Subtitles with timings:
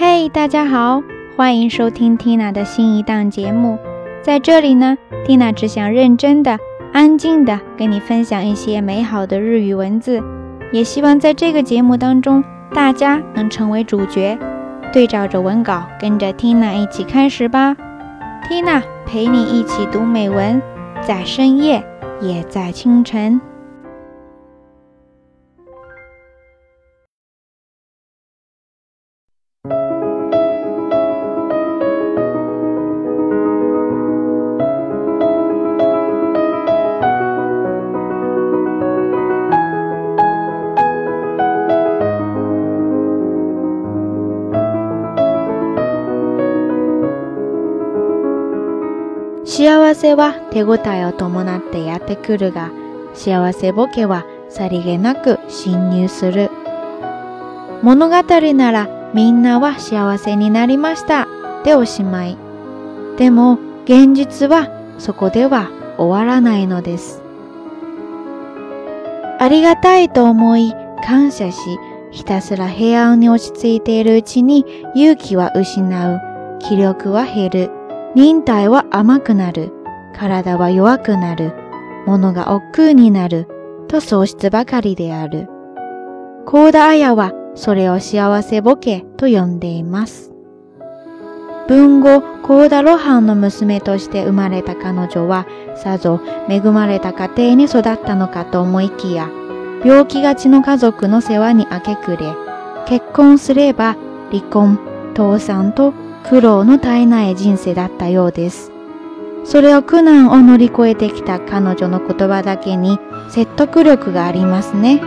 [0.00, 1.02] 嘿，大家好，
[1.36, 3.76] 欢迎收听 Tina 的新一档节目。
[4.22, 6.56] 在这里呢，Tina 只想认真的、
[6.92, 10.22] 安静的跟你分享一些美好的日语文字，
[10.70, 14.38] 也希望在这个节目当中，大家能成为主角。
[14.92, 17.76] 对照着文稿，跟着 Tina 一起开始吧。
[18.48, 20.62] Tina 陪你一起读美文，
[21.02, 21.84] 在深夜，
[22.20, 23.40] 也在清晨。
[49.58, 52.70] 幸せは手応えを伴ってやってくるが、
[53.12, 56.48] 幸せボケはさりげなく侵入する。
[57.82, 61.26] 物語ならみんなは幸せになりました
[61.64, 62.36] でおしまい。
[63.16, 64.68] でも現実は
[65.00, 67.20] そこでは終わらないのです。
[69.40, 70.72] ありがたいと思い
[71.04, 71.58] 感謝し、
[72.12, 76.20] ひたすら平安に落ち着いているうちに勇気は失う、
[76.60, 77.77] 気力は減る。
[78.18, 79.70] 忍耐は甘くなる。
[80.12, 81.52] 体は弱くなる。
[82.04, 83.46] 物が億劫になる。
[83.86, 85.46] と喪失ばかりである。
[86.44, 90.32] 高田綾はそれを幸せボケと呼んでいます。
[91.68, 95.46] 文後、高田露伴の娘として生まれた彼女は、
[95.76, 99.30] さぞ恵まれた家庭に育ったのかと思いきや、
[99.84, 102.34] 病気がちの家族の世話に明け暮れ、
[102.88, 103.96] 結婚すれば
[104.32, 104.80] 離婚、
[105.16, 105.94] 倒産と
[106.28, 108.72] 苦労の絶えない人生だったようです。
[109.44, 112.98] それを苦難を乗り越えてきた彼女の言葉だけに
[113.30, 115.00] 説得力がありますね。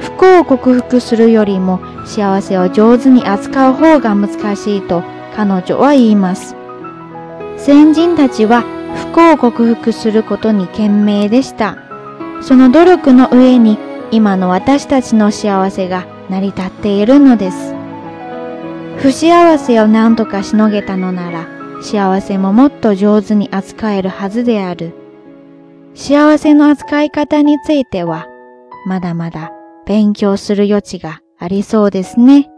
[0.00, 5.02] 不幸を克服するよりも幸せを上手に扱う方が難しいと
[5.34, 6.56] 彼女は言います。
[7.58, 8.62] 先人たちは
[8.94, 11.76] 不幸を克服することに懸命でした。
[12.40, 13.78] その努力の上に
[14.10, 17.75] 今の私たちの幸せが成り立っているのです。
[18.98, 21.46] 不幸せを何とかしのげたのなら、
[21.82, 24.94] 幸せももっと上手に扱えるはずである。
[25.94, 28.26] 幸せの扱い方については、
[28.86, 29.52] まだまだ
[29.86, 32.48] 勉強する余地がありそうですね。